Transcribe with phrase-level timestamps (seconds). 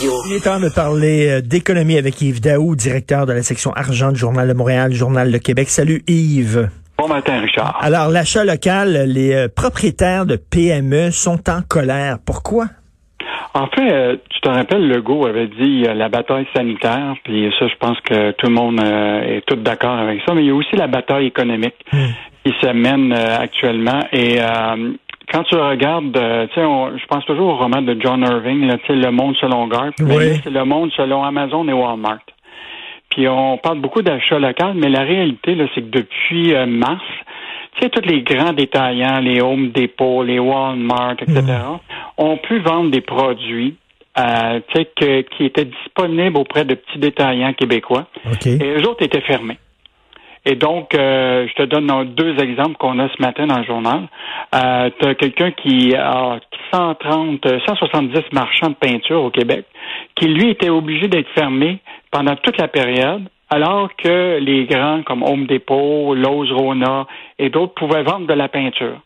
[0.00, 0.12] Radio.
[0.26, 4.12] Il est temps de parler euh, d'économie avec Yves Daou, directeur de la section argent
[4.12, 5.68] du Journal de Montréal, Journal de Québec.
[5.68, 6.70] Salut Yves.
[6.96, 7.78] Bon matin, Richard.
[7.82, 12.16] Alors, l'achat local, les euh, propriétaires de PME sont en colère.
[12.24, 12.66] Pourquoi?
[13.52, 17.74] En fait, euh, tu te rappelles, Legault avait dit la bataille sanitaire, puis ça, je
[17.78, 20.76] pense que tout le monde est tout d'accord avec ça, mais il y a aussi
[20.76, 22.06] la bataille économique Hmm.
[22.46, 24.00] qui se mène actuellement.
[24.12, 24.38] Et
[25.30, 29.10] quand tu regardes, euh, tu sais, je pense toujours au roman de John Irving, Le
[29.10, 29.94] Monde selon Garth.
[30.00, 30.40] Oui.
[30.44, 32.20] C'est Le Monde selon Amazon et Walmart.
[33.10, 37.02] Puis on parle beaucoup d'achat local, mais la réalité, c'est que depuis euh, mars,
[37.76, 41.40] tu sais, tous les grands détaillants, les Home Depot, les Walmart, etc.,
[42.18, 43.76] ont pu vendre des produits
[44.18, 48.06] euh, tu sais, que- qui étaient disponibles auprès de petits détaillants québécois.
[48.60, 49.56] Et eux autres étaient fermés.
[50.46, 53.64] Et donc, euh, je te donne euh, deux exemples qu'on a ce matin dans le
[53.64, 54.08] journal.
[54.54, 56.40] Euh, tu as quelqu'un qui a
[56.72, 59.66] 130, euh, 170 marchands de peinture au Québec,
[60.14, 61.78] qui lui était obligé d'être fermé
[62.10, 67.06] pendant toute la période, alors que les grands comme Home Depot, Lowe's, Rona
[67.38, 68.96] et d'autres pouvaient vendre de la peinture.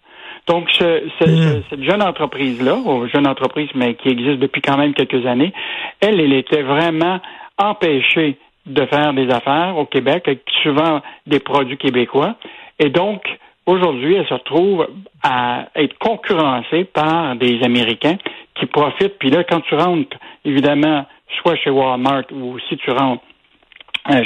[0.47, 1.37] Donc, ce- ce- Mm.
[1.37, 5.53] ce- cette jeune entreprise-là, ou jeune entreprise, mais qui existe depuis quand même quelques années,
[6.01, 7.19] elle, elle était vraiment
[7.59, 12.37] empêchée de faire des affaires au Québec avec souvent des produits québécois.
[12.79, 13.23] Et donc,
[13.67, 14.87] aujourd'hui, elle se retrouve
[15.23, 18.17] à être concurrencée par des Américains
[18.55, 19.19] qui profitent.
[19.19, 21.07] Puis là, quand tu rentres, évidemment,
[21.41, 23.23] soit chez Walmart ou si tu rentres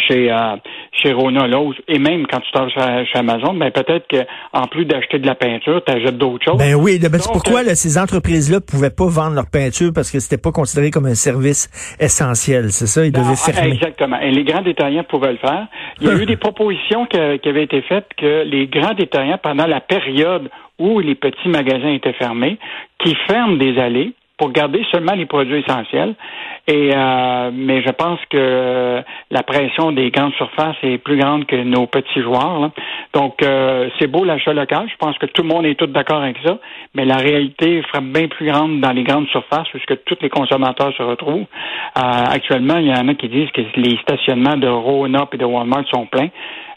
[0.08, 0.56] chez euh,
[0.92, 2.80] chez Rona Lowe's et même quand tu t'en chez,
[3.14, 4.16] Amazon, ben peut-être que
[4.52, 6.58] en plus d'acheter de la peinture, tu achètes d'autres choses.
[6.58, 10.10] Ben oui, ben c'est pourquoi euh, là, ces entreprises-là pouvaient pas vendre leur peinture parce
[10.10, 11.68] que c'était pas considéré comme un service
[12.00, 13.04] essentiel, c'est ça?
[13.04, 13.74] Ils devaient Ah, fermer.
[13.74, 14.18] Exactement.
[14.20, 15.66] Et les grands détaillants pouvaient le faire.
[16.00, 19.38] Il y a eu des propositions que- qui avaient été faites que les grands détaillants,
[19.42, 20.48] pendant la période
[20.78, 22.56] où les petits magasins étaient fermés,
[23.04, 26.14] qui ferment des allées pour garder seulement les produits essentiels.
[26.66, 31.56] Et euh, mais je pense que la pression des grandes surfaces est plus grande que
[31.56, 32.60] nos petits joueurs.
[32.60, 32.70] là.
[33.14, 34.86] Donc euh, c'est beau l'achat local.
[34.90, 36.58] Je pense que tout le monde est tout d'accord avec ça.
[36.94, 40.92] Mais la réalité frappe bien plus grande dans les grandes surfaces puisque tous les consommateurs
[40.96, 41.46] se retrouvent.
[41.98, 45.44] Euh, actuellement, il y en a qui disent que les stationnements de Rona et de
[45.44, 46.28] Walmart sont pleins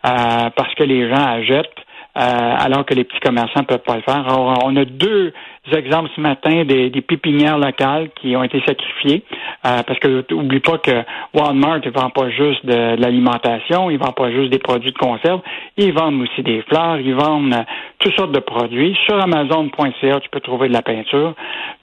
[0.06, 1.81] euh, parce que les gens achètent
[2.16, 4.28] alors que les petits commerçants ne peuvent pas le faire.
[4.28, 5.34] Alors, on a deux
[5.72, 9.24] exemples ce matin des, des pépinières locales qui ont été sacrifiées
[9.66, 13.98] euh, parce que oublie pas que Walmart ne vend pas juste de, de l'alimentation, ils
[13.98, 15.42] vendent pas juste des produits de conserve,
[15.78, 17.64] ils vendent aussi des fleurs, ils vendent euh,
[18.00, 18.98] toutes sortes de produits.
[19.06, 21.34] Sur Amazon.ca, tu peux trouver de la peinture.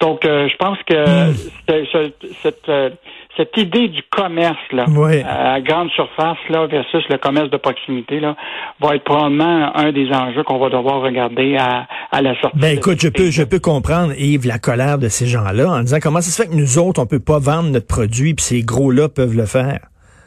[0.00, 1.05] Donc, euh, je pense que
[1.69, 2.91] c'est- c'est- cette, euh,
[3.37, 5.22] cette idée du commerce là, Ouais.
[5.22, 8.34] à grande surface là versus le commerce de proximité là,
[8.81, 12.59] va être probablement un des enjeux qu'on va devoir regarder à, à la sortie.
[12.59, 15.99] Ben écoute, je peux, je peux comprendre, Yves, la colère de ces gens-là en disant
[16.03, 18.62] comment ça se fait que nous autres, on peut pas vendre notre produit puis ces
[18.62, 19.81] gros-là peuvent le faire?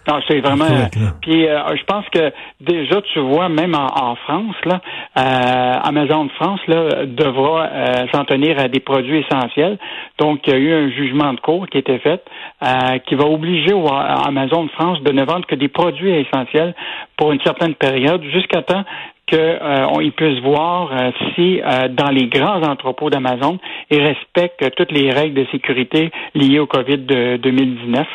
[0.08, 0.66] Non, c'est vraiment.
[0.66, 0.90] Là.
[1.22, 4.82] Puis euh, je pense que déjà, tu vois, même en, en France, là,
[5.18, 9.78] euh, Amazon de France là, devra euh, s'en tenir à des produits essentiels.
[10.18, 12.24] Donc, il y a eu un jugement de cour qui a été fait
[12.64, 16.74] euh, qui va obliger au- Amazon de France de ne vendre que des produits essentiels
[17.18, 18.84] pour une certaine période, jusqu'à temps
[19.32, 23.58] qu'ils puissent voir euh, si euh, dans les grands entrepôts d'Amazon,
[23.90, 28.08] ils respectent toutes les règles de sécurité liées au COVID de 2019.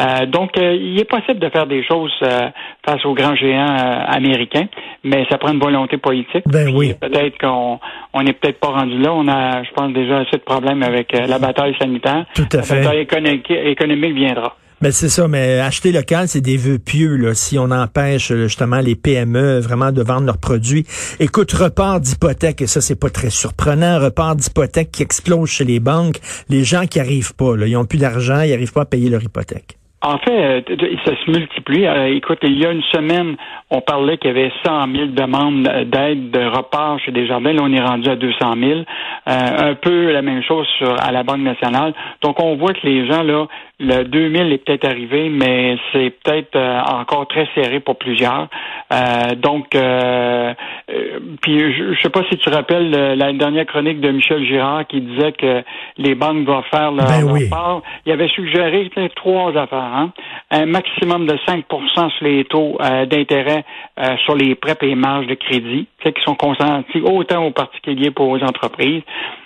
[0.00, 2.48] Euh, donc, euh, il est possible de faire des choses euh,
[2.84, 4.66] face aux grands géants euh, américains,
[5.04, 6.44] mais ça prend une volonté politique.
[6.46, 6.94] Ben oui.
[7.00, 7.78] Peut-être qu'on
[8.12, 9.12] on n'est peut-être pas rendu là.
[9.12, 12.26] On a, je pense, déjà assez de problèmes avec euh, la bataille sanitaire.
[12.34, 12.74] Tout à fait.
[12.76, 14.56] La bataille économique, économique viendra.
[14.84, 18.48] Ben c'est ça, mais acheter local, c'est des vœux pieux, là, si on empêche euh,
[18.48, 20.84] justement les PME vraiment de vendre leurs produits.
[21.20, 25.80] Écoute, report d'hypothèque, et ça, c'est pas très surprenant, report d'hypothèque qui explose chez les
[25.80, 28.84] banques, les gens qui arrivent pas, là, ils ont plus d'argent, ils arrivent pas à
[28.84, 29.78] payer leur hypothèque.
[30.04, 30.60] En fait, euh,
[31.06, 31.86] ça se multiplie.
[31.86, 33.36] Euh, écoute, il y a une semaine,
[33.70, 37.54] on parlait qu'il y avait 100 000 demandes euh, d'aide de repart chez Desjardins.
[37.54, 38.80] Là, on est rendu à 200 000.
[38.80, 38.82] Euh,
[39.26, 41.94] un peu la même chose sur, à la Banque nationale.
[42.20, 43.46] Donc, on voit que les gens, là,
[43.80, 48.48] le 2000 est peut-être arrivé, mais c'est peut-être euh, encore très serré pour plusieurs.
[48.92, 50.52] Euh, donc, euh,
[50.90, 54.44] euh, puis je, je sais pas si tu rappelles euh, la dernière chronique de Michel
[54.44, 55.62] Girard qui disait que
[55.98, 57.48] les banques doivent faire leur, Ben leur oui.
[57.48, 57.82] part.
[58.06, 59.93] Il avait suggéré trois affaires.
[59.94, 60.10] Hein?
[60.50, 63.64] Un maximum de 5% sur les taux euh, d'intérêt
[63.98, 68.12] euh, sur les prêts et marges de crédit, tu qui sont consentis autant aux particuliers
[68.12, 69.02] qu'aux entreprises.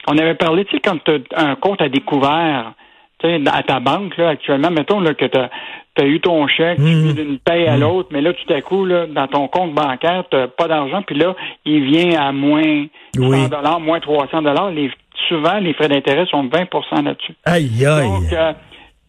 [0.09, 2.73] On avait parlé, tu sais, quand tu as un compte à découvert,
[3.19, 7.13] tu à ta banque, là, actuellement, mettons là, que tu as, eu ton chèque, Mhm.
[7.13, 10.37] d'une paye à l'autre, mais là, tout à coup, là, dans ton compte bancaire, tu
[10.57, 11.35] pas d'argent, puis là,
[11.65, 12.87] il vient à moins
[13.17, 13.39] 100 Oui.
[13.81, 14.71] moins 300 dollars.
[14.71, 14.91] Les,
[15.29, 17.35] souvent, les frais d'intérêt sont de 20 là-dessus.
[17.45, 18.09] Aïe, aïe.
[18.09, 18.53] Donc, euh,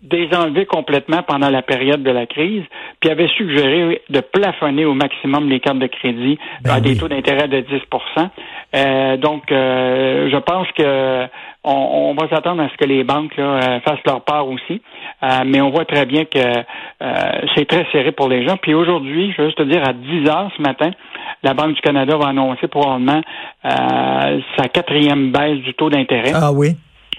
[0.02, 2.64] désenlever complètement pendant la période de la crise,
[3.02, 6.98] puis avait suggéré de plafonner au maximum les cartes de crédit Ben à des oui.
[6.98, 8.30] taux d'intérêt de 10%
[8.76, 11.26] Euh, Donc, euh, je pense que
[11.64, 14.82] on, on va s'attendre à ce que les banques là, euh, fassent leur part aussi.
[15.24, 18.56] Euh, mais on voit très bien que euh, c'est très serré pour les gens.
[18.58, 20.92] Puis aujourd'hui, je veux juste te dire, à 10 heures ce matin,
[21.44, 23.22] la Banque du Canada va annoncer probablement
[23.66, 26.32] euh, sa quatrième baisse du taux d'intérêt.
[26.34, 26.70] Ah oui.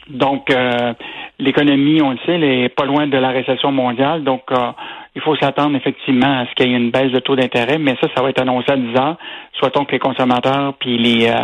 [0.09, 0.93] Donc, euh,
[1.41, 4.25] l'économie, on le sait, elle est pas loin de la récession mondiale.
[4.25, 4.73] Donc, euh,
[5.17, 7.97] il faut s'attendre effectivement à ce qu'il y ait une baisse de taux d'intérêt, mais
[8.01, 9.17] ça, ça va être annoncé à 10 heures.
[9.59, 11.35] Soit-on que les consommateurs puis les, euh,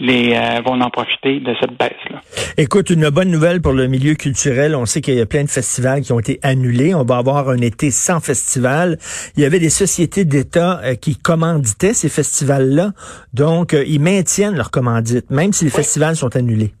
[0.00, 2.20] les euh, vont en profiter de cette baisse-là.
[2.56, 4.74] Écoute, une bonne nouvelle pour le milieu culturel.
[4.74, 6.94] On sait qu'il y a plein de festivals qui ont été annulés.
[6.94, 8.96] On va avoir un été sans festival.
[9.36, 12.90] Il y avait des sociétés d'État euh, qui commanditaient ces festivals-là.
[13.34, 16.72] Donc, euh, ils maintiennent leur commandite, même si les festivals sont annulés.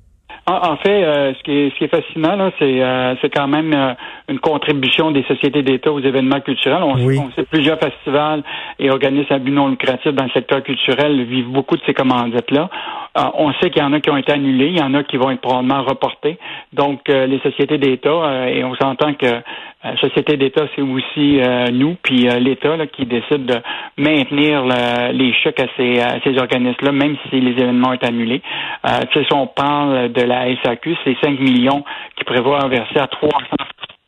[0.46, 3.30] En, en fait, euh, ce, qui est, ce qui est fascinant, là, c'est, euh, c'est
[3.30, 3.92] quand même euh,
[4.28, 6.82] une contribution des sociétés d'État aux événements culturels.
[6.82, 7.16] On, Oui.
[7.16, 8.42] sait, on sait plusieurs festivals
[8.78, 12.68] et organismes à but non lucratif dans le secteur culturel vivent beaucoup de ces commandites-là.
[13.18, 15.02] Euh, on sait qu'il y en a qui ont été annulés, il y en a
[15.02, 16.38] qui vont être probablement reportés.
[16.72, 21.40] Donc, euh, les sociétés d'État, euh, et on s'entend que euh, société d'État, c'est aussi
[21.72, 23.56] nous, puis l'État qui décide de
[23.96, 28.42] maintenir le- les chèques à ces, à ces organismes-là, même si les événements sont annulés.
[28.84, 31.82] Tu sais, si on parle de la SAQ, c'est 5 millions
[32.16, 33.36] qui prévoient verser à 300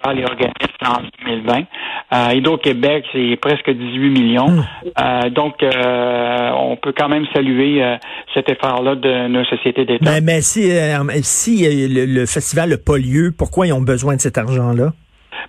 [0.03, 1.65] festivals et organismes en 2020.
[2.13, 4.49] Euh, Hydro-Québec, c'est presque 18 millions.
[5.01, 7.97] Euh, donc, euh, on peut quand même saluer euh,
[8.35, 10.11] cet effort-là de nos sociétés d'État.
[10.11, 10.71] Mais, mais si,
[11.23, 14.93] si le, le festival n'a pas lieu, pourquoi ils ont besoin de cet argent-là?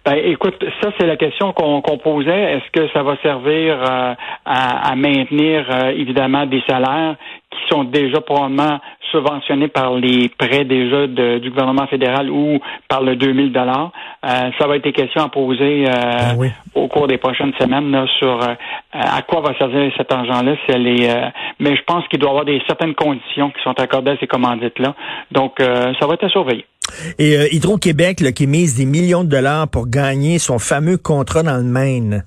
[0.06, 2.56] Ben, écoute, ça c'est la question qu'on posait.
[2.56, 5.66] Est-ce que ça va servir à, à maintenir
[5.96, 7.16] évidemment des salaires
[7.52, 8.80] qui sont déjà probablement
[9.14, 13.92] subventionnés par les prêts déjà de- du gouvernement fédéral ou par le 2000 dollars
[14.26, 16.50] Euh, Ça va être des questions à poser euh, Ben oui.
[16.76, 18.54] au cours des prochaines semaines là, sur euh,
[18.94, 20.56] à quoi va servir cet argent-là.
[20.66, 21.28] Si elle est, euh,
[21.60, 24.28] mais je pense qu'il doit y avoir des certaines conditions qui sont accordées à ces
[24.28, 24.96] commandites-là.
[25.32, 26.66] Donc, ça va être à surveiller.
[27.20, 31.64] Et Hydro-Québec, qui mise des millions de dollars pour gagner son fameux contrat dans le
[31.64, 32.24] Maine.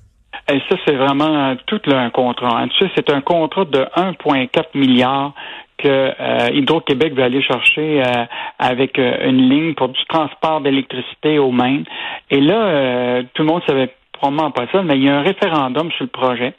[0.51, 2.63] Et ça, c'est vraiment tout là, un contrat.
[2.77, 5.33] Tu sais, c'est un contrat de 1,4 milliard
[5.77, 8.25] que euh, Hydro-Québec va aller chercher euh,
[8.59, 11.85] avec euh, une ligne pour du transport d'électricité au Maine.
[12.29, 15.21] Et là, euh, tout le monde savait probablement pas ça, mais il y a un
[15.21, 16.53] référendum sur le projet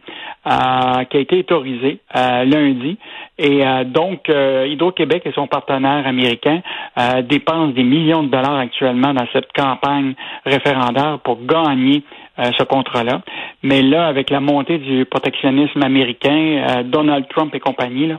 [0.46, 2.96] euh, qui a été autorisé lundi.
[3.36, 6.60] Et donc, Hydro-Québec et son partenaire américain
[7.22, 12.04] dépensent des millions de dollars actuellement dans cette campagne référendaire pour gagner
[12.38, 13.22] euh, ce contrat-là.
[13.62, 16.30] Mais là, avec la montée du protectionnisme américain,
[16.68, 18.18] euh, Donald Trump et compagnie, là,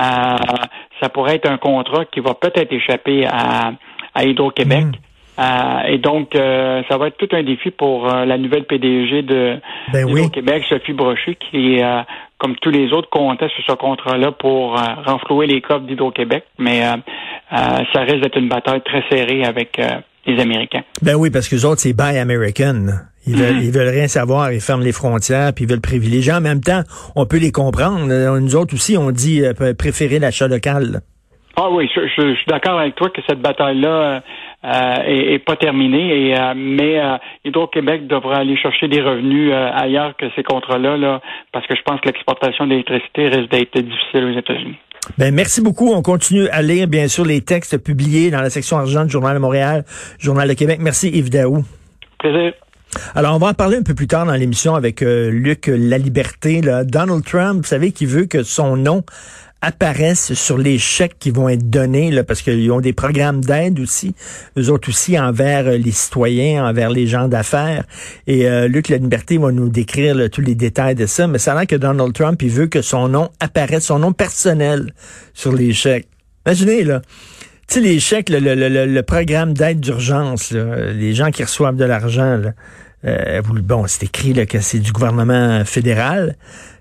[0.00, 0.66] euh,
[1.00, 3.72] ça pourrait être un contrat qui va peut-être échapper à,
[4.14, 4.86] à Hydro-Québec.
[4.86, 4.92] Mm.
[5.38, 9.22] Euh, et donc, euh, ça va être tout un défi pour euh, la nouvelle PDG
[9.22, 9.58] de
[9.92, 10.20] Ben oui.
[10.20, 12.02] Hydro-Québec, Sophie Brochu, qui, euh,
[12.36, 16.44] comme tous les autres, comptait sur ce contrat-là pour euh, renflouer les coffres d'Hydro-Québec.
[16.58, 16.96] Mais euh,
[17.52, 20.82] euh, ça risque d'être une bataille très serrée avec euh, les Américains.
[21.02, 22.86] Ben oui, parce que les autres, c'est Buy American.
[23.26, 23.62] Ils veulent, Mhm.
[23.62, 26.32] ils veulent rien savoir, ils ferment les frontières, puis ils veulent privilégier.
[26.32, 26.82] En même temps,
[27.16, 28.06] on peut les comprendre.
[28.40, 31.00] Nous autres aussi, on dit euh, pr- préférer l'achat local.
[31.56, 34.20] Ah oui, je, je- je suis d'accord avec toi que cette bataille-là euh,
[34.64, 39.50] euh, est, est pas terminée, et, euh, mais euh, Hydro-Québec devra aller chercher des revenus
[39.52, 41.20] euh, ailleurs que ces contrats-là, là,
[41.52, 44.76] parce que je pense que l'exportation d'électricité risque d'être difficile aux États-Unis.
[45.18, 45.92] Ben merci beaucoup.
[45.92, 49.34] On continue à lire, bien sûr, les textes publiés dans la section argent du Journal
[49.34, 49.84] de Montréal,
[50.18, 50.78] Journal de Québec.
[50.80, 51.64] Merci Yves Daou.
[52.18, 52.52] Plaisir.
[53.14, 56.60] Alors, on va en parler un peu plus tard dans l'émission avec euh, Luc Laliberté.
[56.60, 56.84] Là.
[56.84, 59.04] Donald Trump, vous savez, qui veut que son nom
[59.62, 63.78] apparaisse sur les chèques qui vont être donnés, là, parce qu'ils ont des programmes d'aide
[63.80, 64.14] aussi,
[64.58, 67.84] eux autres aussi, envers euh, les citoyens, envers les gens d'affaires.
[68.26, 71.66] Et euh, Luc Laliberté va nous décrire tous les détails de ça, mais ça a
[71.66, 74.92] que Donald Trump, il veut que son nom apparaisse, son nom personnel
[75.34, 76.08] sur les chèques.
[76.46, 77.02] Imaginez, là.
[77.68, 81.76] Tu sais, les chèques, le, le, le, le programme d'aide d'urgence, les gens qui reçoivent
[81.76, 82.40] de l'argent,
[83.04, 86.36] euh, bon, c'est écrit là, que c'est du gouvernement fédéral.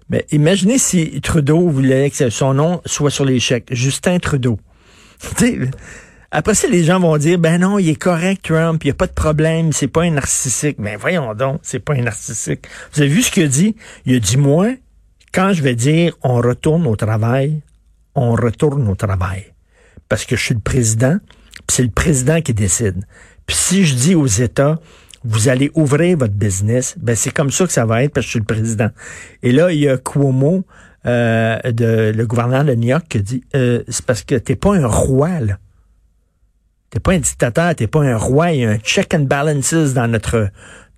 [0.09, 3.67] Mais imaginez si Trudeau voulait que son nom soit sur chèques.
[3.71, 4.59] Justin Trudeau.
[6.31, 8.95] Après ça, les gens vont dire, ben non, il est correct, Trump, il n'y a
[8.95, 10.77] pas de problème, c'est pas un narcissique.
[10.77, 12.67] Mais voyons donc, c'est pas un narcissique.
[12.93, 13.75] Vous avez vu ce qu'il a dit?
[14.05, 14.67] Il a dit, moi,
[15.31, 17.61] quand je vais dire on retourne au travail,
[18.13, 19.53] on retourne au travail.
[20.07, 21.17] Parce que je suis le président,
[21.67, 23.05] puis c'est le président qui décide.
[23.47, 24.79] Puis si je dis aux États,
[25.29, 28.27] vous allez ouvrir votre business, ben c'est comme ça que ça va être parce que
[28.27, 28.89] je suis le président.
[29.43, 30.65] Et là, il y a Cuomo,
[31.05, 34.75] euh, de, le gouverneur de New York, qui dit, euh, c'est parce que t'es pas
[34.75, 35.59] un roi, là.
[36.89, 39.93] T'es pas un dictateur, t'es pas un roi, il y a un check and balances
[39.93, 40.49] dans notre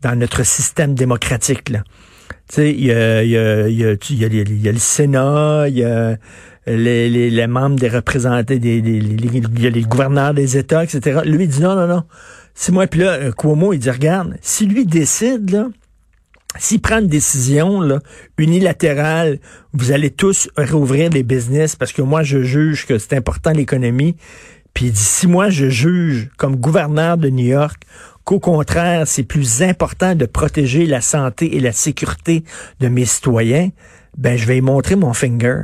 [0.01, 1.69] dans notre système démocratique.
[1.69, 1.83] Là.
[2.47, 5.83] Tu sais, il y a, y, a, y, a, y a le Sénat, il y
[5.83, 6.15] a
[6.65, 11.19] les, les, membres des représentants, des, des, les, les gouverneurs des États, etc.
[11.25, 12.03] Lui, il dit non, non, non.
[12.53, 12.87] C'est moi.
[12.87, 15.69] Puis là, Cuomo, il dit, regarde, si lui décide,
[16.57, 17.81] s'il prend une décision
[18.37, 19.39] unilatérale,
[19.73, 24.15] vous allez tous rouvrir les business parce que moi, je juge que c'est important l'économie.
[24.73, 27.83] Puis il dit, si moi, je juge comme gouverneur de New York
[28.23, 32.43] qu'au contraire, c'est plus important de protéger la santé et la sécurité
[32.79, 33.69] de mes citoyens,
[34.17, 35.63] ben je vais y montrer mon finger.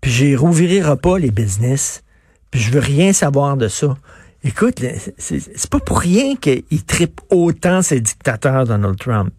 [0.00, 2.02] Puis je rouvrira pas les business.
[2.50, 3.96] Puis je veux rien savoir de ça.
[4.44, 4.80] Écoute,
[5.18, 9.32] c'est pas pour rien qu'il tripe autant ces dictateurs, Donald Trump.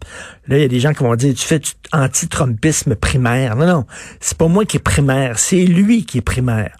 [0.46, 1.60] Là, il y a des gens qui vont dire, tu fais
[1.92, 3.56] anti-trumpisme primaire.
[3.56, 3.86] Non, non,
[4.20, 6.76] c'est pas moi qui est primaire, c'est lui qui est primaire.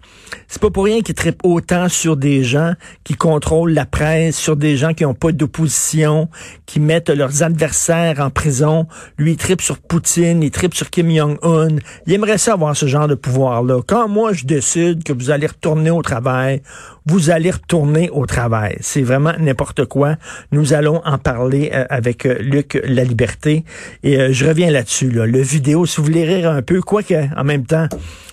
[0.49, 2.75] C'est pas pour rien qu'il tripe autant sur des gens
[3.05, 6.29] qui contrôlent la presse, sur des gens qui n'ont pas d'opposition,
[6.67, 8.87] qui mettent leurs adversaires en prison.
[9.17, 11.77] Lui, il tripe sur Poutine, il tripe sur Kim Jong-un.
[12.07, 13.81] Il aimerait ça avoir ce genre de pouvoir-là.
[13.87, 16.63] Quand moi, je décide que vous allez retourner au travail,
[17.11, 18.77] vous allez retourner au travail.
[18.81, 20.15] C'est vraiment n'importe quoi.
[20.53, 23.65] Nous allons en parler euh, avec euh, Luc La Liberté.
[24.05, 25.11] Et euh, je reviens là-dessus.
[25.11, 25.27] Là.
[25.27, 27.89] Le vidéo, si vous voulez rire un peu, quoique en même temps,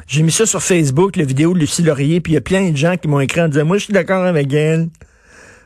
[0.05, 2.69] j'ai mis ça sur Facebook, la vidéo de Lucie Laurier, puis il y a plein
[2.69, 4.89] de gens qui m'ont écrit en disant, moi, je suis d'accord avec elle.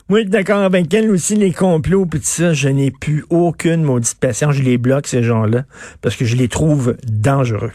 [0.07, 2.53] Moi, je suis d'accord avec elle aussi, les complots, puis ça.
[2.53, 4.55] Je n'ai plus aucune maudite patience.
[4.55, 5.65] Je les bloque, ces gens-là,
[6.01, 7.71] parce que je les trouve dangereux.